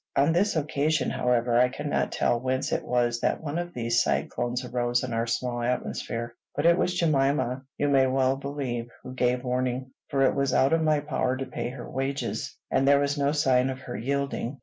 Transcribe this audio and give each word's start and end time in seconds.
On 0.15 0.33
this 0.33 0.55
occasion, 0.55 1.11
however, 1.11 1.59
I 1.59 1.69
cannot 1.69 2.11
tell 2.11 2.39
whence 2.39 2.71
it 2.71 2.83
was 2.83 3.19
that 3.19 3.39
one 3.43 3.59
of 3.59 3.71
these 3.75 4.01
cyclones 4.01 4.65
arose 4.65 5.03
in 5.03 5.13
our 5.13 5.27
small 5.27 5.61
atmosphere; 5.61 6.33
but 6.55 6.65
it 6.65 6.75
was 6.75 6.97
Jemima, 6.97 7.61
you 7.77 7.87
may 7.87 8.07
well 8.07 8.35
believe, 8.35 8.89
who 9.03 9.13
gave 9.13 9.43
warning, 9.43 9.91
for 10.09 10.23
it 10.23 10.33
was 10.33 10.55
out 10.55 10.73
of 10.73 10.81
my 10.81 11.01
power 11.01 11.37
to 11.37 11.45
pay 11.45 11.69
her 11.69 11.87
wages; 11.87 12.57
and 12.71 12.87
there 12.87 12.99
was 12.99 13.15
no 13.15 13.31
sign 13.31 13.69
of 13.69 13.81
her 13.81 13.95
yielding. 13.95 14.57